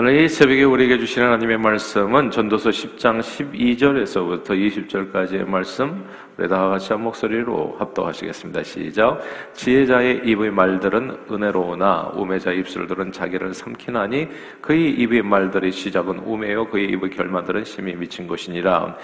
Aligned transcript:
오늘 0.00 0.20
이 0.20 0.28
새벽에 0.28 0.62
우리에게 0.62 0.96
주시는 0.96 1.26
하나님의 1.26 1.58
말씀은 1.58 2.30
전도서 2.30 2.70
10장 2.70 3.18
12절에서부터 3.18 4.50
20절까지의 4.50 5.44
말씀 5.44 6.06
우리 6.36 6.46
다 6.48 6.68
같이 6.68 6.92
한 6.92 7.02
목소리로 7.02 7.74
합독하시겠습니다. 7.80 8.62
시작. 8.62 9.18
지혜자의 9.54 10.20
입의 10.24 10.52
말들은 10.52 11.26
은혜로우나 11.28 12.12
우매자의 12.14 12.60
입술들은 12.60 13.10
자기를 13.10 13.52
삼키나니 13.52 14.28
그의 14.60 14.90
입의 14.90 15.22
말들의 15.22 15.72
시작은 15.72 16.18
우매요 16.18 16.68
그의 16.68 16.90
입의 16.90 17.10
결말들은 17.10 17.64
심히 17.64 17.96
미친 17.96 18.28
것이니라. 18.28 18.96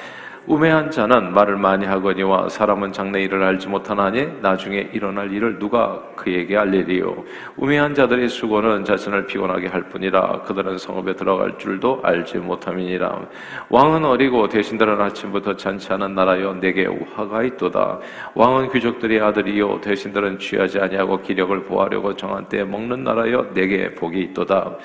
우매한 0.47 0.91
자는 0.91 1.33
말을 1.33 1.57
많이 1.57 1.87
하거니와 1.87 2.51
사람은 2.51 2.93
장래 2.93 3.23
일을 3.23 3.43
알지 3.43 3.67
못하나니 3.69 4.43
나중에 4.43 4.91
일어날 4.93 5.33
일을 5.33 5.59
누가 5.59 6.03
그에게 6.17 6.55
알리리요. 6.59 7.25
우매한 7.57 7.95
자들의 7.95 8.29
수고는 8.29 8.85
자신을 8.85 9.25
피곤하게 9.25 9.69
할 9.69 9.85
뿐이라 9.85 10.43
그들은 10.43 10.77
성읍에 10.77 11.15
들어갈 11.15 11.57
줄도 11.57 12.01
알지 12.03 12.39
못함이니라. 12.39 13.21
왕은 13.71 14.05
어리고 14.05 14.47
대신들은 14.51 15.01
아침부터 15.01 15.57
잔치하는 15.57 16.15
나라여 16.15 16.61
내게 16.61 16.87
화가 17.15 17.43
있도다. 17.45 18.01
왕은 18.35 18.71
귀족들의 18.71 19.19
아들이요 19.23 19.81
대신들은 19.81 20.39
취하지 20.39 20.79
아니하고 20.79 21.23
기력을 21.23 21.59
보하려고 21.65 22.15
정한 22.15 22.47
때에 22.51 22.65
먹는 22.65 23.03
나라여 23.03 23.55
내게 23.55 23.95
복이 23.95 24.21
있도다. 24.21 24.77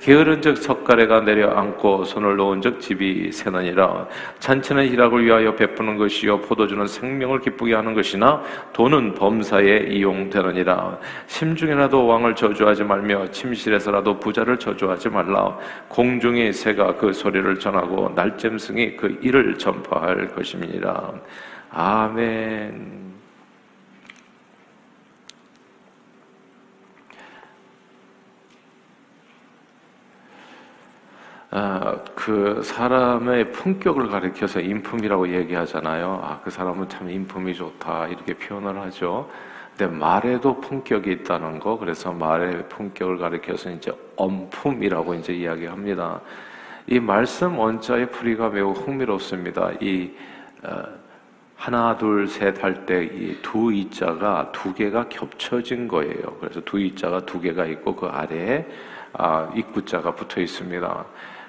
게으른즉 0.00 0.58
석가래가 0.58 1.22
내려앉고 1.22 2.04
손을 2.04 2.36
놓은즉 2.36 2.80
집이 2.80 3.32
새느니라 3.32 4.06
잔치는 4.38 4.86
희락 4.86 5.07
을 5.16 5.24
위하여 5.24 5.54
베푸는 5.54 5.96
것이요 5.96 6.40
포도주는 6.42 6.86
생명을 6.86 7.40
기쁘게 7.40 7.74
하는 7.74 7.94
것이나 7.94 8.42
돈은 8.72 9.14
범사에 9.14 9.88
이용되느니라. 9.90 10.98
심중에라도 11.26 12.06
왕을 12.06 12.34
저주하지 12.34 12.84
말며 12.84 13.30
침실에서라도 13.30 14.18
부자를 14.18 14.58
저주하지 14.58 15.08
말라. 15.10 15.56
공중의 15.88 16.52
새가 16.52 16.96
그 16.96 17.12
소리를 17.12 17.58
전하고 17.58 18.12
날잼승이 18.14 18.96
그 18.96 19.18
일을 19.22 19.58
전파할 19.58 20.28
것임이니라 20.28 21.12
아멘. 21.70 23.17
아, 31.50 31.96
그 32.14 32.60
사람의 32.62 33.52
품격을 33.52 34.08
가리켜서 34.08 34.60
인품이라고 34.60 35.28
얘기하잖아요. 35.34 36.20
아, 36.22 36.40
그 36.44 36.50
사람은 36.50 36.88
참 36.90 37.08
인품이 37.10 37.54
좋다. 37.54 38.08
이렇게 38.08 38.34
표현을 38.34 38.78
하죠. 38.82 39.30
근데 39.76 39.96
말에도 39.96 40.60
품격이 40.60 41.10
있다는 41.10 41.58
거, 41.60 41.78
그래서 41.78 42.12
말의 42.12 42.68
품격을 42.68 43.16
가리켜서 43.18 43.70
이제 43.70 43.92
엄품이라고 44.16 45.14
이제 45.14 45.32
이야기합니다. 45.32 46.20
이 46.88 47.00
말씀 47.00 47.58
원자의 47.58 48.10
풀이가 48.10 48.50
매우 48.50 48.72
흥미롭습니다. 48.72 49.72
이, 49.80 50.10
어, 50.64 50.82
하나, 51.56 51.96
둘, 51.96 52.28
셋 52.28 52.62
할 52.62 52.86
때 52.86 53.04
이 53.04 53.40
두 53.42 53.72
이자가 53.72 54.52
두 54.52 54.74
개가 54.74 55.08
겹쳐진 55.08 55.88
거예요. 55.88 56.36
그래서 56.40 56.60
두 56.60 56.78
이자가 56.78 57.24
두 57.26 57.40
개가 57.40 57.64
있고 57.66 57.96
그 57.96 58.06
아래에 58.06 58.66
아, 59.14 59.50
입구자가 59.54 60.14
붙어 60.14 60.40
있습니다. 60.40 61.04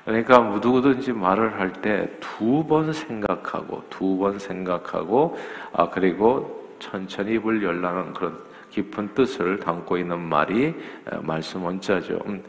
그러니까 0.09 0.39
누구든지 0.39 1.13
말을 1.13 1.59
할 1.59 1.71
때 1.81 2.07
두 2.19 2.63
번 2.67 2.91
생각하고 2.91 3.83
두 3.91 4.17
번 4.17 4.39
생각하고 4.39 5.37
아 5.71 5.87
그리고 5.89 6.67
천천히 6.79 7.33
입을 7.35 7.61
열라는 7.61 8.13
그런 8.13 8.37
깊은 8.71 9.13
뜻을 9.15 9.59
담고 9.59 9.97
있는 9.97 10.19
말이 10.19 10.73
말씀 11.21 11.63
원자죠. 11.63 12.19
음, 12.27 12.43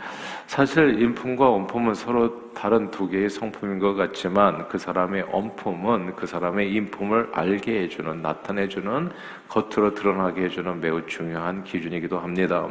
사실 0.46 1.00
인품과 1.02 1.48
원품은 1.48 1.94
서로 1.94 2.50
다른 2.54 2.90
두 2.90 3.08
개의 3.08 3.28
성품인 3.30 3.78
것 3.78 3.94
같지만 3.94 4.68
그 4.68 4.76
사람의 4.78 5.24
원품은 5.32 6.14
그 6.16 6.26
사람의 6.26 6.72
인품을 6.74 7.30
알게 7.32 7.82
해주는 7.82 8.20
나타내주는 8.22 9.10
겉으로 9.48 9.94
드러나게 9.94 10.44
해주는 10.44 10.80
매우 10.80 11.06
중요한 11.06 11.64
기준이기도 11.64 12.18
합니다. 12.18 12.66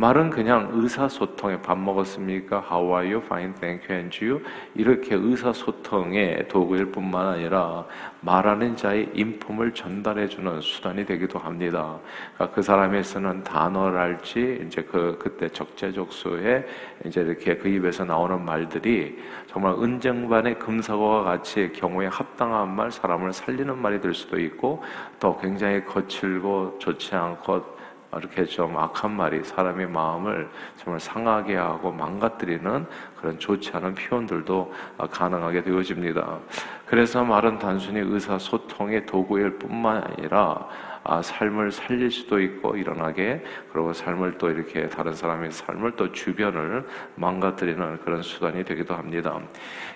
음, 0.00 0.02
말은 0.02 0.30
그냥 0.30 0.70
의사소통에 0.72 1.60
밥 1.60 1.78
먹었습니까? 1.78 2.64
How 2.70 2.86
are 2.96 3.12
you? 3.12 3.22
Fine, 3.22 3.54
thank 3.56 3.86
you, 3.88 4.00
and 4.00 4.24
you? 4.24 4.42
이렇게 4.74 5.14
의사소통의 5.14 6.48
도구일 6.48 6.86
뿐만 6.86 7.26
아니라 7.26 7.84
말하는 8.22 8.76
자의 8.76 9.10
인품을 9.12 9.74
전달해주는 9.74 10.62
수단이 10.62 11.04
되기도 11.04 11.38
합니다. 11.38 11.98
그러니까 12.34 12.54
그 12.54 12.62
사람이 12.62 13.02
쓰는 13.02 13.44
단어랄지 13.44 14.64
이제 14.66 14.82
그 14.82 15.18
그때 15.20 15.48
적재적소에 15.48 16.66
이제 17.04 17.20
이렇게 17.20 17.56
그 17.56 17.68
입에서 17.68 18.04
나오는 18.04 18.42
말들이 18.42 19.18
정말 19.48 19.74
은쟁반의 19.74 20.58
금사고와 20.58 21.24
같이 21.24 21.72
경우에 21.74 22.06
합당한 22.06 22.74
말, 22.74 22.90
사람을 22.90 23.34
살리는 23.34 23.76
말이 23.76 24.00
될 24.00 24.14
수도 24.14 24.40
있고 24.40 24.82
또 25.18 25.36
굉장히 25.38 25.84
거칠고 25.84 26.78
좋지 26.78 27.14
않고 27.14 27.79
이렇게 28.16 28.44
좀 28.44 28.76
악한 28.76 29.12
말이 29.12 29.42
사람의 29.44 29.88
마음을 29.88 30.50
정말 30.76 30.98
상하게 30.98 31.56
하고 31.56 31.92
망가뜨리는 31.92 32.86
그런 33.20 33.38
좋지 33.38 33.70
않은 33.74 33.94
표현들도 33.94 34.72
가능하게 35.10 35.62
되어집니다. 35.62 36.38
그래서 36.86 37.22
말은 37.24 37.58
단순히 37.58 38.00
의사소통의 38.00 39.06
도구일 39.06 39.58
뿐만 39.58 40.02
아니라 40.02 40.66
아, 41.02 41.22
삶을 41.22 41.72
살릴 41.72 42.10
수도 42.10 42.40
있고 42.40 42.76
일어나게 42.76 43.42
그리고 43.72 43.92
삶을 43.92 44.36
또 44.38 44.50
이렇게 44.50 44.88
다른 44.88 45.14
사람의 45.14 45.50
삶을 45.50 45.92
또 45.96 46.12
주변을 46.12 46.86
망가뜨리는 47.14 48.00
그런 48.00 48.22
수단이 48.22 48.64
되기도 48.64 48.94
합니다. 48.94 49.38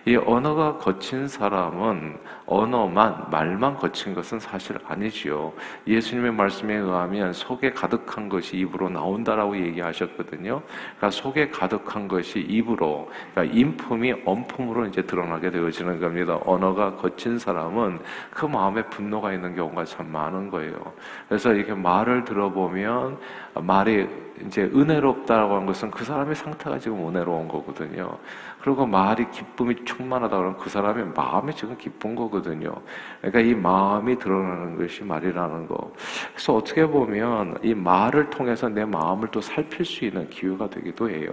이 0.06 0.16
언어가 0.16 0.78
거친 0.78 1.28
사람은 1.28 2.18
언어만 2.46 3.26
말만 3.30 3.76
거친 3.76 4.14
것은 4.14 4.40
사실 4.40 4.78
아니지요. 4.84 5.52
예수님의 5.86 6.32
말씀에 6.32 6.74
의하면 6.74 7.32
속에 7.32 7.72
가득한 7.72 8.28
것이 8.28 8.56
입으로 8.56 8.88
나온다라고 8.88 9.56
얘기하셨거든요. 9.58 10.62
그러니까 10.96 11.10
속에 11.10 11.48
가득한 11.50 12.08
것이 12.08 12.40
입으로 12.40 13.10
그러니까 13.32 13.54
인품이 13.56 14.14
언품으로 14.24 14.86
이제 14.86 15.02
드러나게 15.02 15.50
되어지는 15.50 16.00
겁니다. 16.00 16.38
언어가 16.44 16.94
거친 16.96 17.38
사람은 17.38 18.00
그 18.30 18.46
마음에 18.46 18.82
분노가 18.84 19.32
있는 19.32 19.54
경우가 19.54 19.84
참 19.84 20.10
많은 20.10 20.50
거예요. 20.50 20.93
그래서 21.28 21.52
이렇게 21.52 21.74
말을 21.74 22.24
들어보면 22.24 23.18
말이 23.62 24.08
이제 24.46 24.62
은혜롭다라고 24.62 25.54
하는 25.54 25.66
것은 25.66 25.90
그 25.90 26.04
사람의 26.04 26.34
상태가 26.34 26.78
지금 26.78 27.08
은혜로운 27.08 27.46
거거든요. 27.48 28.18
그리고 28.60 28.86
말이 28.86 29.30
기쁨이 29.30 29.76
충만하다 29.84 30.36
그러면 30.36 30.56
그 30.56 30.70
사람의 30.70 31.08
마음이 31.14 31.54
지금 31.54 31.76
기쁜 31.76 32.14
거거든요. 32.14 32.72
그러니까 33.20 33.40
이 33.40 33.54
마음이 33.54 34.18
드러나는 34.18 34.78
것이 34.78 35.04
말이라는 35.04 35.68
거. 35.68 35.92
그래서 36.32 36.54
어떻게 36.54 36.86
보면 36.86 37.58
이 37.62 37.74
말을 37.74 38.30
통해서 38.30 38.68
내 38.68 38.84
마음을 38.86 39.28
또 39.30 39.40
살필 39.40 39.84
수 39.84 40.06
있는 40.06 40.28
기회가 40.30 40.68
되기도 40.70 41.10
해요. 41.10 41.28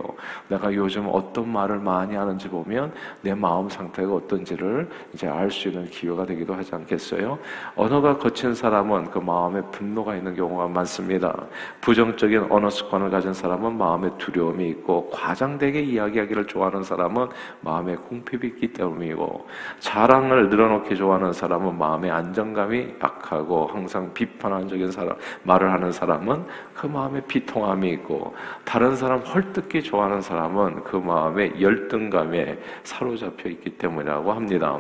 내가 0.50 0.74
요즘 0.74 1.08
어떤 1.10 1.50
말을 1.50 1.80
많이 1.80 2.16
하는지 2.16 2.50
보면 2.50 2.94
내 3.22 3.34
마음 3.34 3.70
상태가 3.70 4.14
어떤지를 4.14 4.90
이제 5.14 5.28
알 5.28 5.50
수 5.52 5.70
있는 5.70 5.86
기회가 5.90 6.26
되기도 6.26 6.54
하지 6.54 6.74
않겠어요? 6.76 7.38
언어가 7.76 8.18
거친 8.18 8.54
사람은 8.54 9.12
그 9.12 9.20
마음에 9.20 9.62
분노가 9.72 10.16
있는 10.16 10.36
경우가 10.36 10.68
많습니다. 10.68 11.36
부정적인 11.82 12.48
언어 12.50 12.70
습 12.70 12.91
관을 12.92 13.10
가진 13.10 13.34
사람은 13.34 13.78
마음에 13.78 14.10
두려움이 14.18 14.68
있고 14.70 15.10
과장되게 15.12 15.80
이야기하기를 15.80 16.46
좋아하는 16.48 16.84
사람은 16.84 17.30
마음에 17.62 17.96
궁핍이 17.96 18.46
있기 18.48 18.74
때문이고 18.74 19.48
자랑을 19.80 20.50
늘어놓기 20.50 20.98
좋아하는 20.98 21.32
사람은 21.32 21.78
마음의 21.78 22.12
안정감이 22.12 22.96
약하고 23.02 23.68
항상 23.68 24.14
비판적인 24.14 24.92
사람 24.92 25.16
말을 25.44 25.72
하는 25.72 25.94
사람은 25.94 26.46
그 26.74 26.88
마음에 26.88 27.22
비통함이 27.22 27.90
있고 27.92 28.36
다른 28.66 28.98
사람 28.98 29.20
헐뜯기 29.20 29.84
좋아하는 29.84 30.20
사람은 30.20 30.84
그 30.84 30.98
마음에 30.98 31.54
열등감에 31.62 32.60
사로잡혀 32.84 33.50
있기 33.50 33.78
때문이라고 33.78 34.34
합니다. 34.34 34.78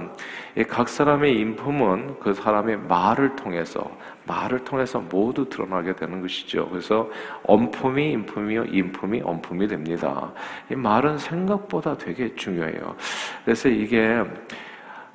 각 0.68 0.90
사람의 0.90 1.40
인품은 1.40 2.20
그 2.20 2.34
사람의 2.34 2.80
말을 2.90 3.38
통해서 3.38 3.90
말을 4.32 4.64
통해서 4.64 5.00
모두 5.00 5.50
드러나게 5.50 5.94
되는 5.94 6.22
것이죠. 6.22 6.70
그래서 6.70 7.10
엄품이 7.44 8.12
인품이요, 8.14 8.66
인품이 8.66 9.22
엄품이 9.24 9.68
됩니다. 9.68 10.32
이 10.72 10.76
말은 10.76 11.18
생각보다 11.18 11.98
되게 11.98 12.34
중요해요. 12.36 12.96
그래서 13.44 13.68
이게 13.68 14.24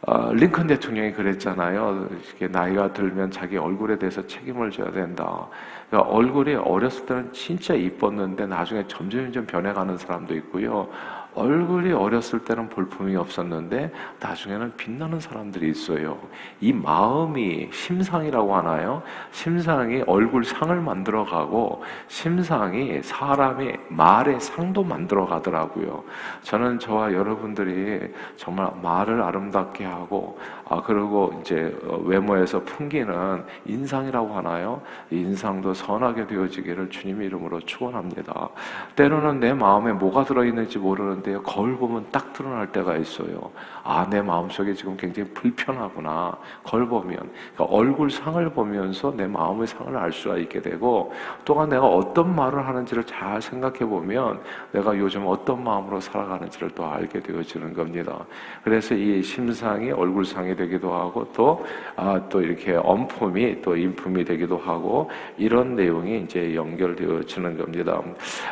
어, 0.02 0.32
링컨 0.32 0.66
대통령이 0.66 1.12
그랬잖아요. 1.12 2.08
나이가 2.50 2.92
들면 2.92 3.30
자기 3.30 3.56
얼굴에 3.56 3.98
대해서 3.98 4.24
책임을 4.26 4.70
져야 4.70 4.92
된다. 4.92 5.48
그러니까 5.88 6.12
얼굴이 6.12 6.54
어렸을 6.54 7.06
때는 7.06 7.32
진짜 7.32 7.74
이뻤는데 7.74 8.46
나중에 8.46 8.84
점점 8.86 9.24
점점 9.24 9.46
변해가는 9.46 9.96
사람도 9.96 10.34
있고요. 10.36 10.88
얼굴이 11.36 11.92
어렸을 11.92 12.40
때는 12.44 12.70
볼품이 12.70 13.14
없었는데 13.14 13.92
나중에는 14.20 14.72
빛나는 14.76 15.20
사람들이 15.20 15.70
있어요. 15.70 16.18
이 16.60 16.72
마음이 16.72 17.68
심상이라고 17.70 18.56
하나요? 18.56 19.02
심상이 19.30 20.02
얼굴 20.06 20.44
상을 20.44 20.74
만들어 20.80 21.24
가고 21.24 21.84
심상이 22.08 23.02
사람의 23.02 23.78
말의 23.88 24.40
상도 24.40 24.82
만들어 24.82 25.26
가더라고요. 25.26 26.02
저는 26.40 26.78
저와 26.78 27.12
여러분들이 27.12 28.12
정말 28.36 28.70
말을 28.82 29.22
아름답게 29.22 29.84
하고 29.84 30.38
아 30.68 30.82
그리고 30.82 31.32
이제 31.40 31.78
외모에서 32.04 32.60
풍기는 32.64 33.44
인상이라고 33.66 34.34
하나요? 34.34 34.82
인상도 35.10 35.72
선하게 35.72 36.26
되어지기를 36.26 36.90
주님 36.90 37.22
이름으로 37.22 37.60
축원합니다. 37.60 38.48
때로는 38.96 39.38
내 39.38 39.54
마음에 39.54 39.92
뭐가 39.92 40.24
들어 40.24 40.44
있는지 40.44 40.78
모르는데 40.78 41.36
거울 41.38 41.76
보면 41.76 42.06
딱 42.10 42.32
드러날 42.32 42.72
때가 42.72 42.96
있어요. 42.96 43.52
아, 43.84 44.08
내 44.10 44.20
마음속에 44.20 44.74
지금 44.74 44.96
굉장히 44.96 45.30
불편하구나. 45.30 46.36
거울 46.64 46.88
보면 46.88 47.16
그러니까 47.54 47.64
얼굴 47.64 48.10
상을 48.10 48.48
보면서 48.50 49.14
내 49.16 49.28
마음의 49.28 49.68
상을 49.68 49.96
알 49.96 50.10
수가 50.10 50.36
있게 50.38 50.60
되고 50.60 51.12
또한 51.44 51.68
내가 51.68 51.86
어떤 51.86 52.34
말을 52.34 52.66
하는지를 52.66 53.04
잘 53.04 53.40
생각해 53.40 53.78
보면 53.78 54.40
내가 54.72 54.98
요즘 54.98 55.28
어떤 55.28 55.62
마음으로 55.62 56.00
살아가는지를 56.00 56.70
또 56.70 56.84
알게 56.84 57.20
되어지는 57.20 57.72
겁니다. 57.72 58.18
그래서 58.64 58.96
이 58.96 59.22
심상이 59.22 59.92
얼굴상이 59.92 60.55
되기도 60.56 60.92
하고 60.92 61.30
또, 61.32 61.64
아, 61.94 62.20
또 62.28 62.42
이렇게 62.42 62.74
엄품이 62.74 63.62
또 63.62 63.76
인품이 63.76 64.24
되기도 64.24 64.56
하고 64.56 65.10
이런 65.36 65.76
내용이 65.76 66.22
이제 66.22 66.54
연결되어지는 66.54 67.58
겁니다. 67.58 68.00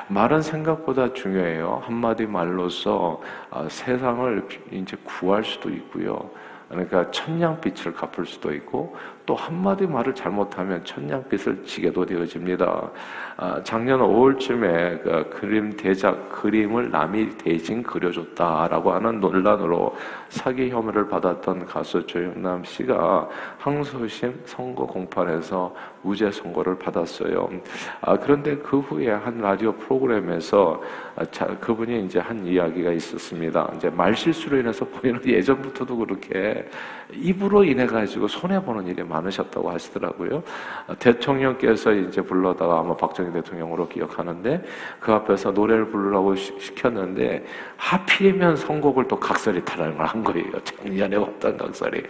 말은 0.09 0.43
생각보다 0.43 1.13
중요해요. 1.13 1.83
한마디 1.85 2.27
말로써 2.27 3.21
아, 3.51 3.67
세상을 3.69 4.47
이제 4.73 4.97
구할 5.05 5.43
수도 5.45 5.71
있고요. 5.71 6.31
그러니까 6.69 7.11
천냥빛을 7.11 7.95
갚을 7.95 8.27
수도 8.27 8.53
있고 8.53 8.97
또 9.27 9.35
한마디 9.35 9.87
말을 9.87 10.15
잘못하면 10.15 10.85
천냥빛을 10.85 11.65
지게도 11.65 12.05
되어집니다. 12.05 12.91
아, 13.37 13.61
작년 13.65 14.01
5월쯤에 14.01 15.03
그 15.03 15.31
그림 15.31 15.75
대작 15.77 16.29
그림을 16.29 16.91
남이 16.91 17.39
대신 17.39 17.83
그려줬다라고 17.83 18.93
하는 18.93 19.21
논란으로 19.21 19.97
사기 20.29 20.69
혐의를 20.69 21.09
받았던 21.09 21.65
가수 21.65 22.07
조영남 22.07 22.63
씨가 22.65 23.29
항소심 23.59 24.43
선거 24.45 24.87
공판에서 24.87 25.75
무죄 26.03 26.31
선고를 26.31 26.79
받았어요. 26.79 27.49
아, 28.03 28.17
그런데 28.19 28.57
그 28.57 28.81
후에 28.81 29.11
한 29.11 29.39
라디오 29.39 29.73
프로그램에서 29.73 30.81
아, 31.17 31.25
자, 31.31 31.47
그분이 31.47 32.05
이제 32.05 32.19
한 32.19 32.47
이야기가 32.47 32.93
있었습니다. 32.93 33.73
이제 33.77 33.89
말 33.89 34.15
실수로 34.15 34.59
인해서 34.59 34.85
본인은 35.01 35.25
예전부터도 35.25 35.97
그렇게 35.97 36.69
입으로 37.13 37.65
인해 37.65 37.87
가지고 37.87 38.29
손해 38.29 38.63
보는 38.63 38.87
일이 38.87 39.03
많으셨다고 39.15 39.71
하시더라고요. 39.71 40.43
대통령께서 40.99 41.93
이제 41.93 42.21
불러다가 42.21 42.81
아마 42.81 42.97
박정희 42.97 43.33
대통령으로 43.33 43.89
기억하는데 43.89 44.63
그 45.01 45.13
앞에서 45.13 45.53
노래를 45.53 45.87
부르라고 45.87 46.35
시켰는데 46.35 47.45
하필이면 47.77 48.57
선곡을 48.57 49.09
또 49.09 49.19
각설이 49.19 49.65
타령을 49.65 50.05
한 50.05 50.23
거예요. 50.25 50.53
작년에 50.65 51.17
왔던 51.17 51.57
각설이. 51.57 52.03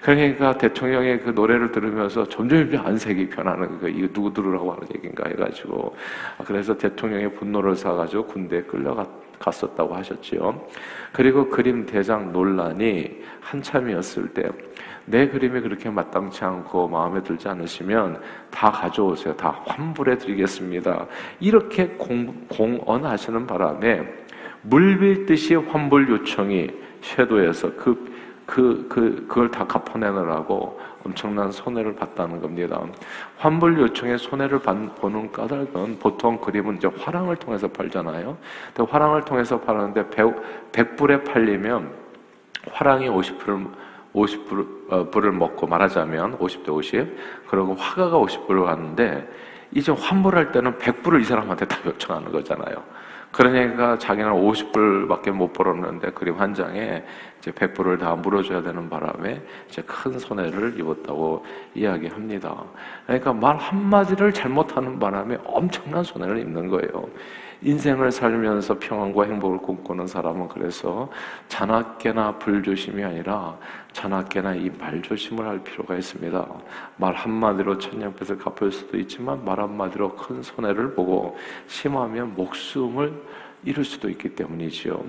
그러니까 0.00 0.56
대통령의 0.56 1.20
그 1.20 1.30
노래를 1.30 1.72
들으면서 1.72 2.24
점점 2.28 2.62
안색이 2.74 3.28
변하는 3.30 3.80
거 3.80 3.88
이거 3.88 4.06
누구 4.12 4.32
들으라고 4.32 4.72
하는 4.72 4.86
얘기인가 4.94 5.28
해가지고 5.28 5.96
그래서 6.44 6.76
대통령의 6.76 7.32
분노를 7.34 7.74
사가지고 7.74 8.26
군대에 8.26 8.62
끌려갔었다고 8.62 9.94
하셨지요. 9.94 10.60
그리고 11.12 11.48
그림 11.48 11.86
대장 11.86 12.32
논란이 12.32 13.22
한참이었을 13.40 14.28
때 14.28 14.48
내 15.06 15.28
그림이 15.28 15.60
그렇게 15.60 15.90
마땅치 15.90 16.44
않고 16.44 16.88
마음에 16.88 17.22
들지 17.22 17.48
않으시면 17.48 18.20
다 18.50 18.70
가져오세요. 18.70 19.36
다 19.36 19.60
환불해 19.66 20.18
드리겠습니다. 20.18 21.06
이렇게 21.40 21.86
공, 21.88 22.46
공언하시는 22.48 23.46
바람에 23.46 24.02
물빌듯이 24.62 25.54
환불 25.54 26.08
요청이 26.08 26.70
쇄도에서 27.00 27.74
그, 27.74 28.12
그, 28.46 28.86
그, 28.88 29.26
그걸 29.28 29.50
다 29.50 29.66
갚아내느라고 29.66 30.80
엄청난 31.04 31.50
손해를 31.50 31.96
봤다는 31.96 32.40
겁니다. 32.40 32.80
환불 33.36 33.78
요청에 33.80 34.16
손해를 34.16 34.60
보는 34.60 35.32
까닭은 35.32 35.98
보통 35.98 36.38
그림은 36.40 36.76
이제 36.76 36.88
화랑을 36.96 37.36
통해서 37.36 37.66
팔잖아요. 37.68 38.36
근데 38.72 38.90
화랑을 38.90 39.24
통해서 39.24 39.60
파는데 39.60 40.10
100, 40.10 40.96
불에 40.96 41.24
팔리면 41.24 41.90
화랑이 42.70 43.08
50불을 43.08 43.68
50불을 44.14 45.28
어, 45.28 45.32
먹고 45.32 45.66
말하자면 45.66 46.38
50대 46.38 46.68
50 46.68 47.16
그리고 47.48 47.74
화가가 47.74 48.18
50불을 48.18 48.64
갔는데 48.64 49.28
이제 49.72 49.90
환불할 49.92 50.52
때는 50.52 50.78
100불을 50.78 51.20
이 51.20 51.24
사람한테 51.24 51.66
다 51.66 51.78
요청하는 51.86 52.30
거잖아요. 52.30 52.82
그러니까 53.32 53.96
자기는 53.96 54.30
50불밖에 54.30 55.30
못 55.30 55.54
벌었는데 55.54 56.10
그림 56.10 56.38
한 56.38 56.52
장에 56.52 57.02
이제 57.38 57.50
100불을 57.50 57.98
다 57.98 58.14
물어줘야 58.14 58.62
되는 58.62 58.90
바람에 58.90 59.40
이제 59.68 59.82
큰 59.82 60.18
손해를 60.18 60.78
입었다고 60.78 61.44
이야기합니다. 61.74 62.54
그러니까 63.06 63.32
말 63.32 63.56
한마디를 63.56 64.34
잘못하는 64.34 64.98
바람에 64.98 65.38
엄청난 65.44 66.04
손해를 66.04 66.40
입는 66.40 66.68
거예요. 66.68 67.08
인생을 67.62 68.10
살면서 68.10 68.78
평안과 68.78 69.24
행복을 69.24 69.58
꿈꾸는 69.58 70.06
사람은 70.06 70.48
그래서 70.48 71.08
자나깨나 71.48 72.38
불조심이 72.38 73.04
아니라 73.04 73.56
자나깨나 73.92 74.56
이 74.56 74.70
말조심을 74.70 75.46
할 75.46 75.62
필요가 75.62 75.94
있습니다. 75.94 76.46
말 76.96 77.14
한마디로 77.14 77.78
천냥빚을 77.78 78.38
갚을 78.38 78.72
수도 78.72 78.98
있지만 78.98 79.44
말 79.44 79.60
한마디로 79.60 80.16
큰 80.16 80.42
손해를 80.42 80.94
보고 80.94 81.36
심하면 81.68 82.34
목숨을 82.34 83.12
잃을 83.64 83.84
수도 83.84 84.08
있기 84.08 84.30
때문이지요. 84.30 85.04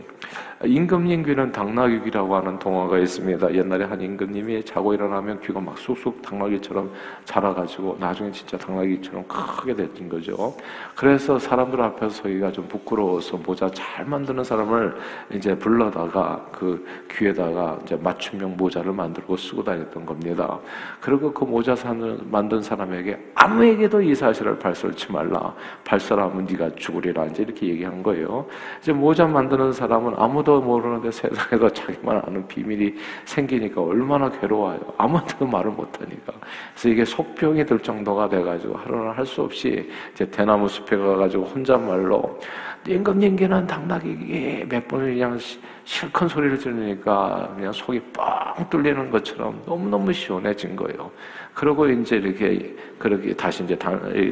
임금님 0.65 1.23
귀는 1.23 1.51
당나귀 1.51 2.03
귀라고 2.03 2.35
하는 2.35 2.57
동화가 2.57 2.97
있습니다. 2.99 3.53
옛날에 3.53 3.83
한 3.83 3.99
임금님이 3.99 4.63
자고 4.63 4.93
일어나면 4.93 5.41
귀가 5.41 5.59
막 5.59 5.77
쑥쑥 5.77 6.21
당나귀처럼 6.21 6.91
자라가지고 7.25 7.97
나중에 7.99 8.31
진짜 8.31 8.57
당나귀처럼 8.57 9.25
크게 9.27 9.75
됐던 9.75 10.07
거죠. 10.07 10.55
그래서 10.95 11.37
사람들 11.37 11.81
앞에서 11.81 12.09
서기가 12.09 12.51
좀 12.53 12.67
부끄러워서 12.67 13.37
모자 13.37 13.69
잘 13.71 14.05
만드는 14.05 14.43
사람을 14.43 14.95
이제 15.33 15.57
불러다가 15.57 16.47
그 16.51 16.85
귀에다가 17.11 17.79
이제 17.83 17.97
맞춤형 17.97 18.55
모자를 18.55 18.93
만들고 18.93 19.35
쓰고 19.35 19.63
다녔던 19.63 20.05
겁니다. 20.05 20.59
그리고 21.01 21.33
그 21.33 21.43
모자 21.43 21.75
사는 21.75 22.19
만든 22.31 22.61
사람에게 22.61 23.31
아무에게도 23.35 24.01
이 24.01 24.15
사실을 24.15 24.57
발설치 24.59 25.11
말라. 25.11 25.53
발설하면 25.83 26.45
네가 26.45 26.75
죽으리라 26.75 27.25
이제 27.25 27.43
이렇게 27.43 27.67
얘기한 27.67 28.01
거예요. 28.01 28.42
이제 28.81 28.93
모자 28.93 29.25
만드는 29.25 29.73
사람은 29.73 30.13
아무도 30.17 30.43
아무도 30.43 30.61
모르는데 30.61 31.11
세상에서 31.11 31.69
자기만 31.69 32.21
아는 32.25 32.47
비밀이 32.47 32.95
생기니까 33.25 33.81
얼마나 33.81 34.29
괴로워요. 34.29 34.79
아무한테도 34.97 35.45
말을 35.47 35.71
못하니까. 35.71 36.33
그래서 36.73 36.89
이게 36.89 37.05
속병이 37.05 37.65
들 37.65 37.79
정도가 37.79 38.29
돼가지고 38.29 38.75
하루는 38.75 39.11
할 39.11 39.23
수 39.23 39.41
없이 39.41 39.89
이제 40.13 40.29
대나무 40.29 40.67
숲에 40.67 40.97
가가지고 40.97 41.45
혼잣말로 41.45 42.37
임금님께는 42.85 43.65
당나귀에 43.65 44.65
몇 44.67 44.85
번을 44.89 45.13
그냥 45.13 45.39
실컷 45.85 46.27
소리를 46.27 46.57
들으니까 46.57 47.53
그냥 47.55 47.71
속이 47.71 48.01
뻥 48.11 48.69
뚫리는 48.69 49.09
것처럼 49.09 49.61
너무너무 49.65 50.11
시원해진 50.11 50.75
거예요. 50.75 51.09
그러고 51.53 51.87
이제 51.87 52.17
이렇게, 52.17 52.75
그렇게 52.99 53.33
다시 53.33 53.63
이제 53.63 53.77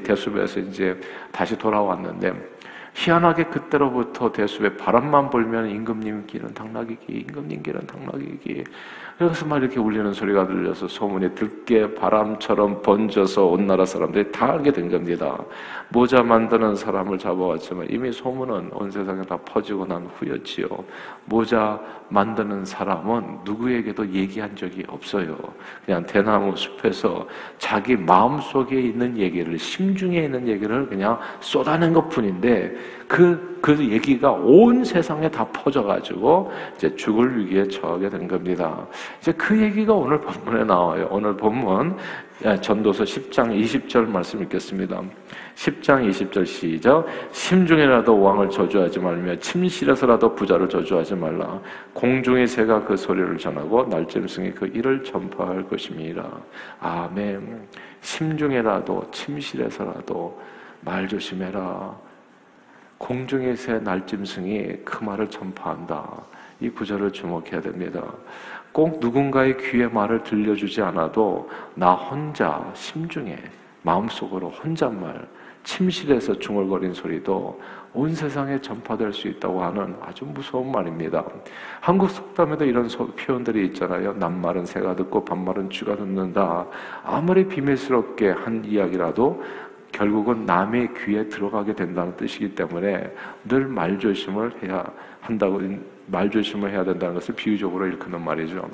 대숲에서 0.03 0.59
이제 0.59 0.99
다시 1.31 1.57
돌아왔는데 1.57 2.33
희한하게 2.93 3.45
그때로부터 3.45 4.31
대숲에 4.31 4.77
바람만 4.77 5.29
불면 5.29 5.69
임금님 5.69 6.27
길은 6.27 6.53
당나귀기, 6.53 7.13
임금님 7.13 7.63
길은 7.63 7.87
당나귀기. 7.87 8.63
여기서 9.21 9.45
막 9.45 9.61
이렇게 9.61 9.79
울리는 9.79 10.13
소리가 10.13 10.47
들려서 10.47 10.87
소문이 10.87 11.35
들깨 11.35 11.93
바람처럼 11.93 12.81
번져서 12.81 13.45
온 13.45 13.67
나라 13.67 13.85
사람들이 13.85 14.31
다 14.31 14.53
알게 14.53 14.71
된 14.71 14.89
겁니다. 14.89 15.37
모자 15.89 16.23
만드는 16.23 16.75
사람을 16.75 17.19
잡아왔지만 17.19 17.87
이미 17.91 18.11
소문은 18.11 18.71
온 18.73 18.89
세상에 18.89 19.21
다 19.21 19.37
퍼지고 19.37 19.85
난 19.85 20.09
후였지요. 20.15 20.67
모자 21.25 21.79
만드는 22.09 22.65
사람은 22.65 23.39
누구에게도 23.45 24.09
얘기한 24.09 24.55
적이 24.55 24.85
없어요. 24.87 25.37
그냥 25.85 26.03
대나무 26.05 26.55
숲에서 26.55 27.27
자기 27.59 27.95
마음 27.95 28.39
속에 28.39 28.81
있는 28.81 29.17
얘기를, 29.17 29.57
심중에 29.57 30.23
있는 30.23 30.47
얘기를 30.47 30.87
그냥 30.87 31.19
쏟아낸 31.39 31.93
것 31.93 32.09
뿐인데 32.09 32.75
그, 33.11 33.59
그 33.61 33.77
얘기가 33.77 34.31
온 34.31 34.85
세상에 34.85 35.29
다 35.29 35.45
퍼져가지고 35.51 36.49
이제 36.77 36.95
죽을 36.95 37.39
위기에 37.39 37.67
처하게 37.67 38.07
된 38.07 38.25
겁니다. 38.25 38.87
이제 39.19 39.33
그 39.33 39.61
얘기가 39.61 39.93
오늘 39.93 40.21
본문에 40.21 40.63
나와요. 40.63 41.09
오늘 41.11 41.35
본문 41.35 41.97
전도서 42.61 43.03
10장 43.03 43.53
20절 43.53 44.07
말씀 44.07 44.41
읽겠습니다. 44.43 45.01
10장 45.55 46.09
20절 46.09 46.45
시작. 46.45 47.05
심중에라도 47.33 48.17
왕을 48.17 48.49
저주하지 48.49 48.99
말며 48.99 49.35
침실에서라도 49.39 50.33
부자를 50.33 50.69
저주하지 50.69 51.15
말라. 51.15 51.59
공중의 51.93 52.47
새가 52.47 52.85
그 52.85 52.95
소리를 52.95 53.37
전하고 53.37 53.87
날짐승이 53.87 54.51
그 54.51 54.67
일을 54.67 55.03
전파할 55.03 55.67
것임이라. 55.67 56.23
아멘. 56.79 57.67
심중에라도 57.99 59.03
침실에서라도 59.11 60.39
말 60.79 61.09
조심해라. 61.09 62.10
공중의 63.01 63.57
새 63.57 63.79
날짐승이 63.79 64.83
그 64.85 65.03
말을 65.03 65.27
전파한다. 65.27 66.07
이 66.59 66.69
구절을 66.69 67.11
주목해야 67.11 67.59
됩니다. 67.59 68.03
꼭 68.71 68.99
누군가의 68.99 69.57
귀에 69.57 69.87
말을 69.87 70.23
들려주지 70.23 70.83
않아도 70.83 71.49
나 71.73 71.93
혼자 71.93 72.63
심중에 72.75 73.37
마음속으로 73.81 74.49
혼잣말 74.49 75.27
침실에서 75.63 76.37
중얼거린 76.37 76.93
소리도 76.93 77.59
온 77.93 78.13
세상에 78.13 78.61
전파될 78.61 79.11
수 79.13 79.27
있다고 79.27 79.63
하는 79.63 79.95
아주 80.01 80.23
무서운 80.23 80.71
말입니다. 80.71 81.25
한국 81.81 82.09
속담에도 82.09 82.65
이런 82.65 82.87
표현들이 82.87 83.65
있잖아요. 83.67 84.13
남말은 84.13 84.65
새가 84.65 84.95
듣고 84.95 85.25
반말은 85.25 85.71
쥐가 85.71 85.97
듣는다. 85.97 86.67
아무리 87.03 87.47
비밀스럽게 87.47 88.29
한 88.29 88.63
이야기라도 88.63 89.43
결국은 89.91 90.45
남의 90.45 90.93
귀에 90.93 91.27
들어가게 91.27 91.75
된다는 91.75 92.15
뜻이기 92.15 92.55
때문에 92.55 93.13
늘 93.45 93.67
말조심을 93.67 94.63
해야 94.63 94.85
한다고 95.19 95.61
말조심을 96.07 96.71
해야 96.71 96.83
된다는 96.83 97.15
것을 97.15 97.35
비유적으로 97.35 97.87
일컫는 97.87 98.23
말이죠. 98.23 98.69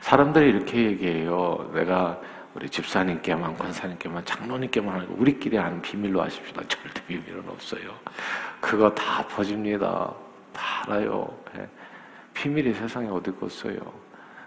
사람들이 0.00 0.50
이렇게 0.50 0.84
얘기해요. 0.84 1.70
내가 1.74 2.20
우리 2.54 2.68
집사님께만 2.68 3.56
권사님께만 3.56 4.24
장로님께만 4.24 5.00
하고 5.00 5.14
우리끼리 5.18 5.58
아는 5.58 5.80
비밀로 5.80 6.20
하십시다. 6.22 6.62
절대 6.66 7.02
비밀은 7.06 7.44
없어요. 7.48 7.94
그거 8.60 8.92
다 8.92 9.24
퍼집니다. 9.28 10.12
다 10.52 10.82
알아요. 10.82 11.32
예. 11.56 11.68
비밀이 12.34 12.74
세상에 12.74 13.08
어디 13.08 13.30
있겠어요. 13.30 13.78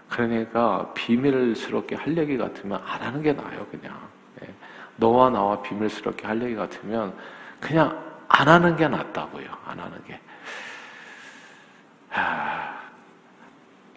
그러니까 0.08 0.92
비밀스럽게 0.94 1.96
할 1.96 2.16
얘기 2.16 2.36
같으면 2.36 2.80
안 2.84 3.00
하는 3.00 3.22
게 3.22 3.32
나아요. 3.32 3.66
그냥 3.70 3.94
예. 3.94 4.23
너와 4.96 5.30
나와 5.30 5.60
비밀스럽게 5.62 6.26
할 6.26 6.40
얘기 6.42 6.54
같으면 6.54 7.16
그냥 7.60 8.02
안 8.28 8.48
하는 8.48 8.76
게 8.76 8.88
낫다고요. 8.88 9.46
안 9.66 9.78
하는 9.78 10.02
게. 10.04 10.20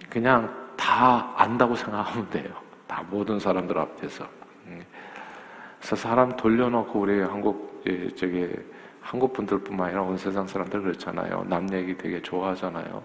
그냥 0.10 0.74
다 0.76 1.34
안다고 1.36 1.76
생각하면 1.76 2.30
돼요. 2.30 2.54
다 2.88 3.04
모든 3.10 3.40
사람들 3.40 3.78
앞에서. 3.78 4.28
음. 4.68 4.84
그래서 5.80 5.96
사람 5.96 6.36
돌려놓고 6.36 7.00
우리 7.00 7.22
한국 7.22 7.84
예, 7.88 8.10
저기 8.16 8.50
한국 9.02 9.34
분들뿐만 9.34 9.88
아니라 9.88 10.02
온 10.04 10.18
세상 10.18 10.48
사람들 10.48 10.82
그렇잖아요. 10.82 11.46
남 11.48 11.72
얘기 11.74 11.96
되게 11.98 12.22
좋아하잖아요. 12.22 13.04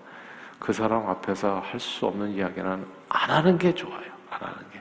그 0.58 0.72
사람 0.72 1.06
앞에서 1.08 1.60
할 1.60 1.78
수 1.80 2.06
없는 2.06 2.30
이야기는 2.30 2.86
안 3.08 3.30
하는 3.30 3.58
게 3.58 3.74
좋아요. 3.74 4.10
안 4.30 4.40
하는 4.40 4.58
게 4.70 4.80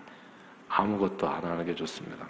아무것도 0.70 1.27
안 1.27 1.44
하는 1.44 1.65
게 1.65 1.75
좋습니다. 1.75 2.25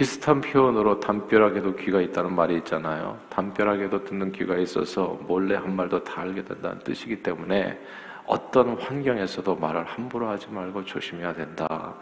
비슷한 0.00 0.40
표현으로 0.40 0.98
담벼락에도 0.98 1.76
귀가 1.76 2.00
있다는 2.00 2.34
말이 2.34 2.56
있잖아요. 2.56 3.18
담벼락에도 3.28 4.02
듣는 4.02 4.32
귀가 4.32 4.56
있어서 4.56 5.20
몰래 5.28 5.56
한 5.56 5.76
말도 5.76 6.04
다 6.04 6.22
알게 6.22 6.42
된다는 6.42 6.78
뜻이기 6.78 7.22
때문에 7.22 7.78
어떤 8.24 8.78
환경에서도 8.78 9.56
말을 9.56 9.84
함부로 9.84 10.26
하지 10.26 10.48
말고 10.50 10.86
조심해야 10.86 11.34
된다. 11.34 11.94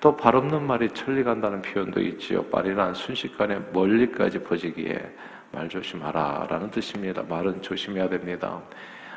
또 0.00 0.16
발 0.16 0.34
없는 0.34 0.66
말이 0.66 0.88
천리 0.90 1.22
간다는 1.22 1.62
표현도 1.62 2.00
있지요. 2.00 2.44
말이란 2.50 2.94
순식간에 2.94 3.60
멀리까지 3.72 4.42
퍼지기에 4.42 5.14
말 5.52 5.68
조심하라 5.68 6.48
라는 6.50 6.68
뜻입니다. 6.72 7.22
말은 7.22 7.62
조심해야 7.62 8.08
됩니다. 8.08 8.60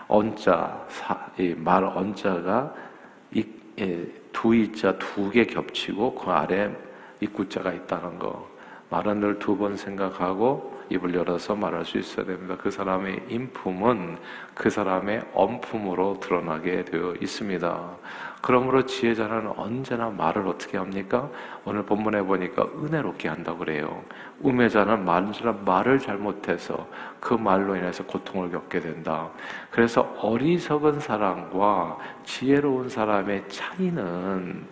언자, 0.07 0.85
말 1.55 1.83
언자가 1.83 2.75
이, 3.33 3.43
예, 3.79 4.05
두 4.31 4.53
이자 4.53 4.99
두 4.99 5.31
개 5.31 5.45
겹치고 5.45 6.13
그 6.13 6.29
아래 6.29 6.69
입구자가 7.19 7.71
있다는 7.73 8.19
거. 8.19 8.47
말은 8.91 9.19
늘 9.19 9.37
두 9.37 9.55
번 9.55 9.77
생각하고 9.77 10.79
입을 10.89 11.13
열어서 11.13 11.53
말할 11.55 11.85
수 11.85 11.99
있어야 11.99 12.25
됩니다. 12.25 12.55
그 12.57 12.71
사람의 12.71 13.25
인품은 13.29 14.17
그 14.55 14.71
사람의 14.71 15.21
엄품으로 15.35 16.19
드러나게 16.19 16.83
되어 16.85 17.13
있습니다. 17.21 17.91
그러므로 18.41 18.83
지혜자는 18.87 19.53
언제나 19.57 20.09
말을 20.09 20.47
어떻게 20.47 20.79
합니까? 20.79 21.29
오늘 21.65 21.83
본문에 21.83 22.23
보니까 22.23 22.63
은혜롭게 22.63 23.27
한다고 23.27 23.59
그래요. 23.59 24.03
우매자는 24.41 25.05
말을 25.05 25.99
잘못해서 25.99 26.87
그 27.19 27.35
말로 27.35 27.75
인해서 27.75 28.03
고통을 28.05 28.49
겪게 28.49 28.79
된다. 28.79 29.29
그래서 29.69 30.01
어리석은 30.19 30.99
사람과 30.99 31.99
지혜로운 32.23 32.89
사람의 32.89 33.47
차이는 33.49 34.65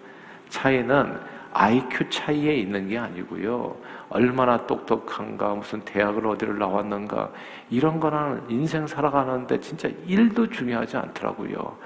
차이는 0.49 1.36
IQ 1.57 2.09
차이에 2.11 2.53
있는 2.55 2.87
게 2.87 2.99
아니고요. 2.99 3.75
얼마나 4.09 4.67
똑똑한가, 4.67 5.55
무슨 5.55 5.81
대학을 5.81 6.27
어디를 6.27 6.59
나왔는가, 6.59 7.31
이런 7.71 7.99
거는 7.99 8.43
인생 8.47 8.85
살아가는데 8.85 9.59
진짜 9.59 9.89
일도 10.05 10.49
중요하지 10.49 10.97
않더라고요. 10.97 11.77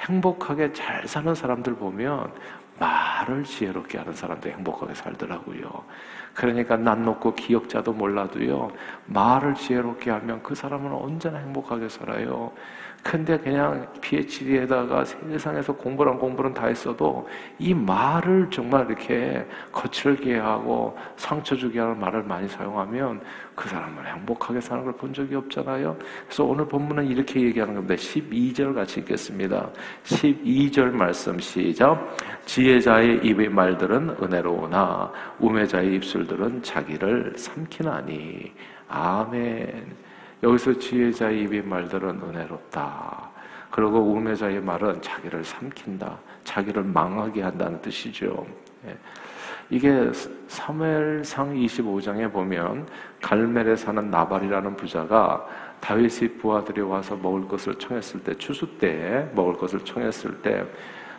행복하게 0.00 0.72
잘 0.72 1.06
사는 1.06 1.34
사람들 1.34 1.74
보면 1.74 2.32
말을 2.78 3.44
지혜롭게 3.44 3.98
하는 3.98 4.14
사람도 4.14 4.48
행복하게 4.48 4.94
살더라고요. 4.94 5.84
그러니까 6.32 6.76
난 6.76 7.04
놓고 7.04 7.34
기억자도 7.34 7.92
몰라도요, 7.92 8.70
말을 9.06 9.54
지혜롭게 9.54 10.10
하면 10.10 10.42
그 10.42 10.54
사람은 10.54 10.90
언제나 10.92 11.38
행복하게 11.38 11.90
살아요. 11.90 12.52
근데 13.02 13.38
그냥 13.38 13.86
PhD에다가 14.00 15.04
세상에서 15.04 15.72
공부랑 15.74 16.18
공부는 16.18 16.52
다 16.52 16.66
했어도 16.66 17.26
이 17.58 17.72
말을 17.72 18.48
정말 18.50 18.86
이렇게 18.86 19.46
거칠게 19.72 20.38
하고 20.38 20.96
상처 21.16 21.56
주게 21.56 21.80
하는 21.80 21.98
말을 21.98 22.22
많이 22.24 22.46
사용하면 22.48 23.20
그 23.54 23.68
사람은 23.68 24.04
행복하게 24.04 24.60
사는 24.60 24.84
걸 24.84 24.92
본 24.98 25.12
적이 25.12 25.36
없잖아요. 25.36 25.96
그래서 26.26 26.44
오늘 26.44 26.66
본문은 26.66 27.06
이렇게 27.06 27.40
얘기하는 27.40 27.74
겁니다. 27.74 27.94
12절 27.94 28.74
같이 28.74 29.00
읽겠습니다. 29.00 29.70
12절 30.04 30.90
말씀 30.90 31.38
시작. 31.38 32.16
지혜자의 32.44 33.20
입의 33.24 33.48
말들은 33.48 34.16
은혜로우나 34.22 35.12
우매자의 35.38 35.94
입술들은 35.94 36.62
자기를 36.62 37.34
삼키나니. 37.36 38.52
아멘. 38.88 40.07
여기서 40.42 40.78
지혜자의 40.78 41.42
입의 41.42 41.62
말들은 41.62 42.20
은혜롭다. 42.22 43.30
그리고 43.70 43.98
우매자의 43.98 44.60
말은 44.60 45.02
자기를 45.02 45.44
삼킨다. 45.44 46.18
자기를 46.44 46.82
망하게 46.84 47.42
한다는 47.42 47.80
뜻이죠. 47.82 48.46
예. 48.86 48.96
이게 49.70 50.10
사무엘상 50.46 51.54
25장에 51.54 52.32
보면 52.32 52.86
갈멜에 53.20 53.76
사는 53.76 54.10
나발이라는 54.10 54.76
부자가 54.76 55.46
다윗의 55.80 56.38
부하들이 56.38 56.80
와서 56.80 57.16
먹을 57.16 57.46
것을 57.46 57.74
청했을 57.74 58.22
때 58.22 58.34
추수 58.34 58.66
때 58.78 59.28
먹을 59.34 59.54
것을 59.54 59.80
청했을 59.84 60.40
때 60.40 60.64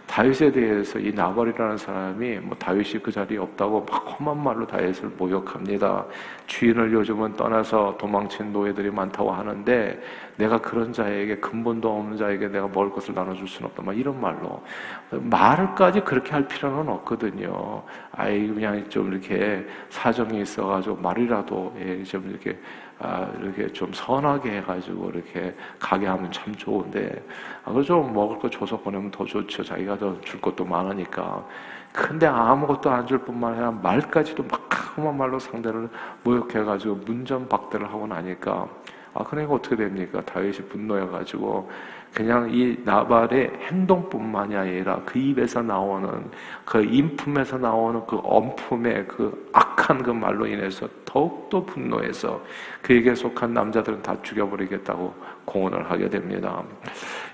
다윗에 0.09 0.51
대해서 0.51 0.97
이 0.97 1.11
나발이라는 1.13 1.77
사람이 1.77 2.39
뭐 2.39 2.57
다윗이 2.57 3.03
그 3.03 3.11
자리에 3.11 3.37
없다고 3.37 3.85
막 3.87 4.19
험한 4.19 4.43
말로 4.43 4.65
다윗을 4.65 5.11
모욕합니다. 5.15 6.03
주인을 6.47 6.91
요즘은 6.91 7.33
떠나서 7.33 7.95
도망친 7.99 8.51
노예들이 8.51 8.89
많다고 8.89 9.31
하는데 9.31 10.01
내가 10.35 10.59
그런 10.59 10.91
자에게 10.91 11.35
근본도 11.37 11.95
없는 11.95 12.17
자에게 12.17 12.47
내가 12.47 12.67
먹을 12.67 12.89
것을 12.89 13.13
나눠줄 13.13 13.47
수는 13.47 13.69
없다. 13.69 13.83
막 13.83 13.95
이런 13.95 14.19
말로 14.19 14.63
말을까지 15.11 16.01
그렇게 16.01 16.31
할 16.31 16.47
필요는 16.47 16.89
없거든요. 16.89 17.83
아이 18.11 18.47
그냥 18.47 18.89
좀 18.89 19.11
이렇게 19.11 19.63
사정이 19.89 20.41
있어가지고 20.41 20.95
말이라도 20.95 21.75
예, 21.81 22.03
좀 22.03 22.27
이렇게 22.27 22.57
아, 22.99 23.31
이렇게 23.39 23.71
좀 23.71 23.91
선하게 23.93 24.57
해가지고 24.57 25.11
이렇게 25.11 25.55
가게 25.79 26.05
하면 26.07 26.31
참 26.31 26.53
좋은데, 26.55 27.23
아, 27.63 27.71
그좀 27.71 28.13
먹을 28.13 28.37
거 28.39 28.49
줘서 28.49 28.77
보내면 28.77 29.09
더 29.11 29.25
좋죠. 29.25 29.63
자기가 29.63 29.97
더 29.97 30.19
줄 30.21 30.41
것도 30.41 30.65
많으니까. 30.65 31.45
근데 31.93 32.27
아무것도 32.27 32.89
안 32.89 33.07
줄 33.07 33.19
뿐만 33.19 33.53
아니라 33.53 33.71
말까지도 33.71 34.43
막 34.43 34.69
험한 34.97 35.17
말로 35.17 35.39
상대를 35.39 35.89
모욕해가지고 36.23 36.95
문전박대를 37.05 37.87
하고 37.87 38.05
나니까 38.05 38.67
아, 39.19 39.23
그러니까 39.25 39.53
어떻게 39.55 39.75
됩니까? 39.75 40.21
다윗이 40.25 40.69
분노해가지고 40.69 41.69
그냥 42.13 42.49
이 42.51 42.77
나발의 42.85 43.51
행동뿐만이 43.67 44.55
아니라 44.55 45.01
그 45.05 45.19
입에서 45.19 45.61
나오는 45.61 46.31
그 46.65 46.81
인품에서 46.83 47.57
나오는 47.57 48.01
그 48.07 48.17
엄품의 48.23 49.07
그 49.09 49.49
악한 49.53 50.03
그 50.03 50.11
말로 50.11 50.47
인해서 50.47 50.87
더욱더 51.03 51.63
분노해서 51.65 52.41
그에게 52.81 53.13
속한 53.13 53.53
남자들은 53.53 54.01
다 54.01 54.15
죽여버리겠다고 54.23 55.13
공언을 55.45 55.91
하게 55.91 56.09
됩니다. 56.09 56.63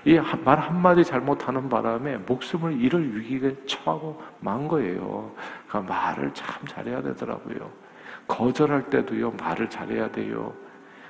이 0.04 0.18
말 0.44 0.58
한마디 0.58 1.04
잘못하는 1.04 1.68
바람에 1.68 2.16
목숨을 2.26 2.80
잃을 2.80 3.16
위기에 3.20 3.54
처하고 3.66 4.20
만 4.40 4.66
거예요. 4.66 5.30
그러니까 5.68 5.94
말을 5.94 6.30
참 6.34 6.66
잘해야 6.66 7.00
되더라고요. 7.02 7.70
거절할 8.26 8.90
때도요, 8.90 9.32
말을 9.32 9.70
잘해야 9.70 10.10
돼요. 10.10 10.52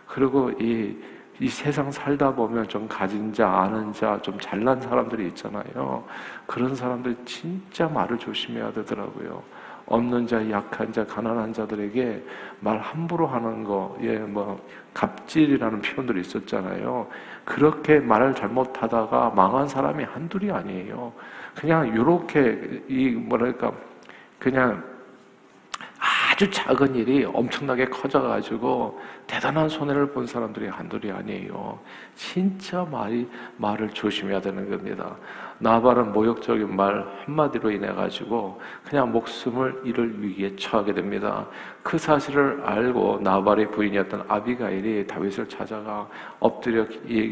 그리고 0.06 0.50
이, 0.60 0.96
이 1.38 1.48
세상 1.48 1.90
살다 1.90 2.34
보면 2.34 2.68
좀 2.68 2.88
가진 2.88 3.32
자, 3.32 3.48
아는 3.48 3.92
자, 3.92 4.18
좀 4.22 4.38
잘난 4.40 4.80
사람들이 4.80 5.28
있잖아요. 5.28 6.04
그런 6.46 6.74
사람들 6.74 7.16
진짜 7.24 7.88
말을 7.88 8.18
조심해야 8.18 8.72
되더라고요. 8.72 9.42
없는 9.86 10.26
자, 10.26 10.50
약한 10.50 10.92
자, 10.92 11.04
가난한 11.04 11.52
자들에게 11.52 12.24
말 12.60 12.78
함부로 12.78 13.26
하는 13.26 13.62
거, 13.62 13.96
예, 14.02 14.18
뭐, 14.18 14.60
갑질이라는 14.94 15.80
표현들이 15.80 16.20
있었잖아요. 16.22 17.06
그렇게 17.44 18.00
말을 18.00 18.34
잘못하다가 18.34 19.30
망한 19.36 19.68
사람이 19.68 20.02
한둘이 20.04 20.50
아니에요. 20.50 21.12
그냥 21.54 21.94
요렇게, 21.96 22.84
이, 22.88 23.10
뭐랄까, 23.10 23.72
그냥 24.38 24.82
아주 26.36 26.50
작은 26.50 26.94
일이 26.94 27.24
엄청나게 27.24 27.86
커져가지고 27.86 29.00
대단한 29.26 29.70
손해를 29.70 30.12
본 30.12 30.26
사람들이 30.26 30.68
한둘이 30.68 31.10
아니에요. 31.10 31.78
진짜 32.14 32.84
말이, 32.84 33.26
말을 33.56 33.88
조심해야 33.88 34.42
되는 34.42 34.68
겁니다. 34.68 35.16
나발은 35.58 36.12
모욕적인 36.12 36.74
말 36.74 37.06
한마디로 37.24 37.70
인해 37.70 37.88
가지고 37.92 38.60
그냥 38.84 39.10
목숨을 39.10 39.82
잃을 39.84 40.22
위기에 40.22 40.54
처하게 40.56 40.94
됩니다. 40.94 41.46
그 41.82 41.98
사실을 41.98 42.62
알고 42.64 43.20
나발의 43.22 43.70
부인이었던 43.70 44.24
아비가일이 44.28 45.06
다윗을 45.06 45.48
찾아가 45.48 46.08
엎드려 46.40 46.84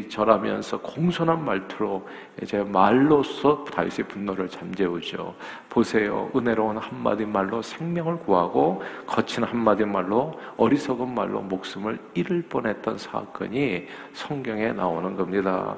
절하면서 0.09 0.79
공손한 0.79 1.43
말투로 1.43 2.07
이제 2.41 2.63
말로써 2.63 3.63
다윗의 3.65 4.07
분노를 4.07 4.49
잠재우죠. 4.49 5.35
보세요. 5.69 6.31
은혜로운 6.35 6.77
한마디 6.77 7.25
말로 7.25 7.61
생명을 7.61 8.19
구하고 8.19 8.81
거친 9.05 9.43
한마디 9.43 9.85
말로 9.85 10.39
어리석은 10.57 11.13
말로 11.13 11.41
목숨을 11.41 11.99
잃을 12.13 12.43
뻔했던 12.43 12.97
사건이 12.97 13.87
성경에 14.13 14.71
나오는 14.71 15.15
겁니다. 15.15 15.75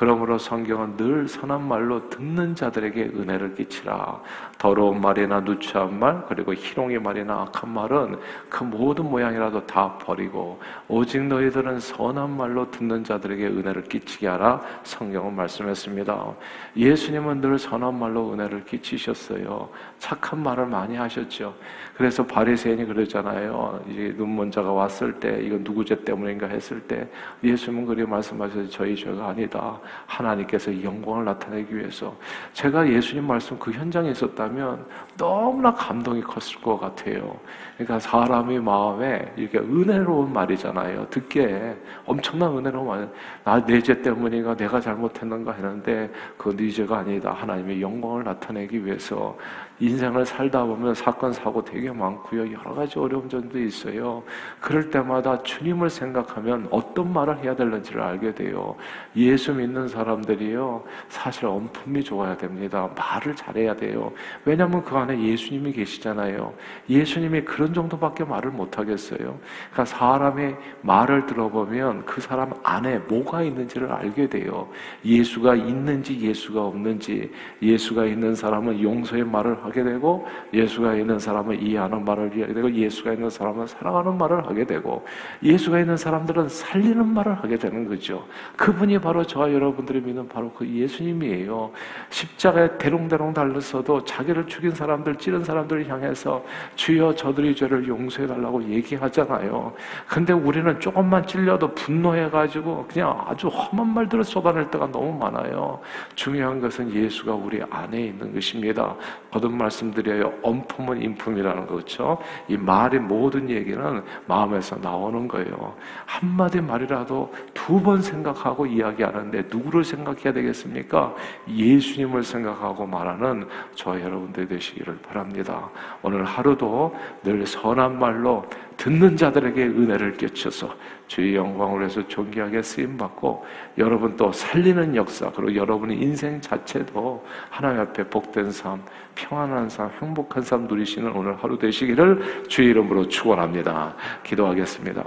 그러므로 0.00 0.38
성경은 0.38 0.96
늘 0.96 1.28
선한 1.28 1.68
말로 1.68 2.08
듣는 2.08 2.54
자들에게 2.54 3.12
은혜를 3.14 3.54
끼치라. 3.54 4.22
더러운 4.56 4.98
말이나 4.98 5.40
누추한 5.40 5.98
말, 5.98 6.24
그리고 6.26 6.54
희롱의 6.54 7.00
말이나 7.00 7.42
악한 7.42 7.68
말은 7.68 8.18
그 8.48 8.64
모든 8.64 9.10
모양이라도 9.10 9.66
다 9.66 9.98
버리고 9.98 10.58
오직 10.88 11.22
너희들은 11.22 11.80
선한 11.80 12.34
말로 12.34 12.70
듣는 12.70 13.04
자들에게 13.04 13.46
은혜를 13.48 13.82
끼치게 13.82 14.26
하라. 14.26 14.62
성경은 14.84 15.36
말씀했습니다. 15.36 16.32
예수님은 16.78 17.42
늘 17.42 17.58
선한 17.58 17.98
말로 17.98 18.32
은혜를 18.32 18.64
끼치셨어요. 18.64 19.68
착한 19.98 20.42
말을 20.42 20.64
많이 20.64 20.96
하셨죠. 20.96 21.54
그래서 21.94 22.26
바리새인이 22.26 22.86
그러잖아요. 22.86 23.84
이제 23.86 24.14
눈먼 24.16 24.50
자가 24.50 24.72
왔을 24.72 25.12
때 25.20 25.42
이건 25.42 25.62
누구 25.62 25.84
죄 25.84 25.94
때문인가 25.94 26.46
했을 26.46 26.80
때 26.80 27.06
예수님은 27.44 27.84
그리 27.84 28.06
말씀하셔서 28.06 28.70
저희 28.70 28.96
죄가 28.96 29.28
아니다. 29.28 29.78
하나님께서 30.06 30.82
영광을 30.82 31.24
나타내기 31.24 31.76
위해서 31.76 32.16
제가 32.52 32.88
예수님 32.88 33.26
말씀 33.26 33.58
그 33.58 33.70
현장에 33.70 34.10
있었다면 34.10 34.84
너무나 35.16 35.72
감동이 35.72 36.20
컸을 36.22 36.60
것 36.62 36.78
같아요. 36.78 37.38
그러니까 37.76 37.98
사람의 37.98 38.60
마음에 38.60 39.32
이렇게 39.36 39.58
은혜로운 39.58 40.32
말이잖아요. 40.32 41.06
듣기에 41.10 41.76
엄청난 42.04 42.56
은혜로운 42.56 42.86
말. 42.86 43.08
나내 43.44 43.80
죄 43.80 44.02
때문인가 44.02 44.56
내가 44.56 44.80
잘못했는가 44.80 45.52
했는데 45.52 46.10
그네 46.36 46.70
죄가 46.70 46.98
아니다. 46.98 47.32
하나님의 47.32 47.80
영광을 47.80 48.24
나타내기 48.24 48.84
위해서 48.84 49.36
인생을 49.80 50.26
살다 50.26 50.64
보면 50.64 50.94
사건 50.94 51.32
사고 51.32 51.64
되게 51.64 51.90
많고요. 51.90 52.52
여러 52.52 52.74
가지 52.74 52.98
어려운 52.98 53.28
점도 53.28 53.58
있어요. 53.58 54.22
그럴 54.60 54.90
때마다 54.90 55.42
주님을 55.42 55.88
생각하면 55.88 56.68
어떤 56.70 57.10
말을 57.12 57.38
해야 57.38 57.56
될는지를 57.56 58.02
알게 58.02 58.34
돼요. 58.34 58.76
예수 59.16 59.54
믿는 59.54 59.88
사람들이요. 59.88 60.84
사실 61.08 61.46
엄품이 61.46 62.04
좋아야 62.04 62.36
됩니다. 62.36 62.90
말을 62.94 63.34
잘해야 63.34 63.74
돼요. 63.74 64.12
왜냐하면 64.44 64.84
그 64.84 64.94
안에 64.94 65.18
예수님이 65.18 65.72
계시잖아요. 65.72 66.52
예수님이 66.90 67.42
그런 67.42 67.72
정도밖에 67.72 68.24
말을 68.24 68.50
못 68.50 68.78
하겠어요. 68.78 69.18
그러니까 69.18 69.84
사람의 69.86 70.56
말을 70.82 71.24
들어보면 71.24 72.04
그 72.04 72.20
사람 72.20 72.52
안에 72.62 72.98
뭐가 72.98 73.42
있는지를 73.42 73.90
알게 73.90 74.28
돼요. 74.28 74.68
예수가 75.06 75.54
있는지 75.54 76.20
예수가 76.20 76.62
없는지 76.62 77.32
예수가 77.62 78.04
있는 78.04 78.34
사람은 78.34 78.82
용서의 78.82 79.24
말을 79.24 79.56
하고 79.64 79.69
하게 79.70 79.84
되고 79.84 80.26
예수가 80.52 80.96
있는 80.96 81.18
사람은 81.18 81.62
이해하는 81.62 82.04
말을 82.04 82.32
이해하게 82.34 82.52
되고 82.52 82.70
예수가 82.70 83.12
있는 83.12 83.30
사람은 83.30 83.66
사랑하는 83.66 84.18
말을 84.18 84.46
하게 84.46 84.64
되고 84.64 85.04
예수가 85.42 85.80
있는 85.80 85.96
사람들은 85.96 86.48
살리는 86.48 87.06
말을 87.06 87.34
하게 87.34 87.56
되는 87.56 87.88
거죠. 87.88 88.26
그분이 88.56 88.98
바로 88.98 89.24
저와 89.24 89.52
여러분들이 89.52 90.00
믿는 90.00 90.28
바로 90.28 90.50
그 90.52 90.66
예수님이에요. 90.66 91.70
십자가에 92.10 92.78
대롱대롱 92.78 93.32
달렸어도 93.32 94.04
자기를 94.04 94.46
죽인 94.46 94.72
사람들, 94.72 95.16
찌른 95.16 95.44
사람들을 95.44 95.88
향해서 95.88 96.44
주여 96.74 97.14
저들의 97.14 97.54
죄를 97.54 97.86
용서해 97.86 98.26
달라고 98.26 98.62
얘기하잖아요. 98.64 99.72
근데 100.08 100.32
우리는 100.32 100.78
조금만 100.80 101.26
찔려도 101.26 101.74
분노해 101.74 102.28
가지고 102.30 102.86
그냥 102.92 103.24
아주 103.26 103.48
험한 103.48 103.94
말들을 103.94 104.24
쏟아낼 104.24 104.70
때가 104.70 104.90
너무 104.90 105.16
많아요. 105.16 105.80
중요한 106.14 106.60
것은 106.60 106.92
예수가 106.92 107.34
우리 107.34 107.62
안에 107.70 108.06
있는 108.06 108.34
것입니다. 108.34 108.94
거듭 109.30 109.52
말씀드려요. 109.60 110.32
엄품은 110.42 111.02
인품이라는 111.02 111.66
거죠. 111.66 112.18
이 112.48 112.56
말의 112.56 113.00
모든 113.00 113.48
얘기는 113.48 114.02
마음에서 114.26 114.76
나오는 114.76 115.26
거예요. 115.28 115.74
한마디 116.06 116.60
말이라도 116.60 117.32
두 117.54 117.80
번 117.80 118.02
생각하고 118.02 118.66
이야기하는데 118.66 119.44
누구를 119.50 119.84
생각해야 119.84 120.34
되겠습니까? 120.34 121.14
예수님을 121.48 122.22
생각하고 122.22 122.86
말하는 122.86 123.48
저 123.74 123.98
여러분들 123.98 124.48
되시기를 124.48 124.98
바랍니다. 124.98 125.70
오늘 126.02 126.24
하루도 126.24 126.94
늘 127.22 127.46
선한 127.46 127.98
말로 127.98 128.44
듣는 128.80 129.14
자들에게 129.14 129.62
은혜를 129.62 130.14
끼쳐서 130.14 130.74
주의 131.06 131.36
영광을 131.36 131.80
위해서 131.80 132.06
존귀하게 132.08 132.62
쓰임 132.62 132.96
받고 132.96 133.44
여러분 133.76 134.16
또 134.16 134.32
살리는 134.32 134.96
역사 134.96 135.30
그리고 135.30 135.54
여러분의 135.54 135.98
인생 135.98 136.40
자체도 136.40 137.22
하나님 137.50 137.82
앞에 137.82 138.08
복된 138.08 138.50
삶, 138.50 138.82
평안한 139.14 139.68
삶, 139.68 139.90
행복한 140.00 140.42
삶 140.42 140.66
누리시는 140.66 141.12
오늘 141.12 141.36
하루 141.36 141.58
되시기를 141.58 142.44
주의 142.48 142.70
이름으로 142.70 143.06
축원합니다. 143.06 143.94
기도하겠습니다. 144.22 145.04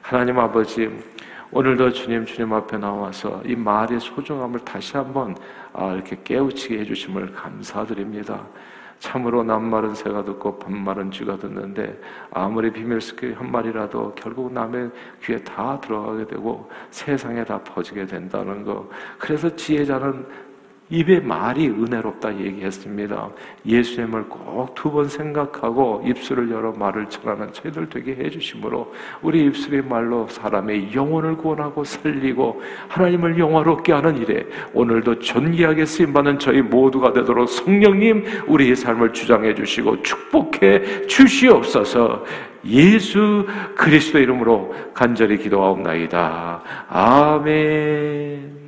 하나님 0.00 0.40
아버지 0.40 0.90
오늘도 1.52 1.92
주님 1.92 2.26
주님 2.26 2.52
앞에 2.52 2.76
나와서 2.76 3.40
이 3.46 3.54
말의 3.54 4.00
소중함을 4.00 4.64
다시 4.64 4.96
한번 4.96 5.36
아, 5.72 5.92
이렇게 5.92 6.18
깨우치게 6.24 6.80
해주심을 6.80 7.34
감사드립니다. 7.34 8.44
참으로 9.02 9.42
남말은 9.42 9.96
새가 9.96 10.24
듣고 10.24 10.60
반말은 10.60 11.10
쥐가 11.10 11.36
듣는데 11.36 12.00
아무리 12.30 12.72
비밀스럽게 12.72 13.32
한 13.32 13.50
말이라도 13.50 14.14
결국 14.14 14.52
남의 14.52 14.92
귀에 15.24 15.38
다 15.38 15.80
들어가게 15.80 16.24
되고 16.28 16.70
세상에 16.90 17.44
다 17.44 17.58
퍼지게 17.64 18.06
된다는 18.06 18.62
거. 18.62 18.88
그래서 19.18 19.54
지혜자는 19.56 20.24
입의 20.92 21.22
말이 21.22 21.68
은혜롭다 21.68 22.38
얘기했습니다. 22.38 23.30
예수님을 23.64 24.28
꼭 24.28 24.74
두 24.74 24.90
번 24.92 25.08
생각하고 25.08 26.02
입술을 26.06 26.50
열어 26.50 26.70
말을 26.72 27.08
전하는 27.08 27.50
저희들 27.52 27.88
되게 27.88 28.14
해주심으로 28.14 28.92
우리 29.22 29.46
입술의 29.46 29.82
말로 29.88 30.28
사람의 30.28 30.94
영혼을 30.94 31.36
구원하고 31.36 31.82
살리고 31.84 32.60
하나님을 32.88 33.38
영화롭게 33.38 33.92
하는 33.92 34.18
일에 34.18 34.44
오늘도 34.74 35.20
존귀하게 35.20 35.86
쓰임받는 35.86 36.38
저희 36.38 36.60
모두가 36.60 37.12
되도록 37.14 37.48
성령님 37.48 38.44
우리의 38.46 38.76
삶을 38.76 39.14
주장해 39.14 39.54
주시고 39.54 40.02
축복해 40.02 41.06
주시옵소서 41.06 42.24
예수 42.66 43.46
그리스도 43.74 44.18
이름으로 44.18 44.74
간절히 44.94 45.38
기도하옵나이다. 45.38 46.62
아멘. 46.88 48.61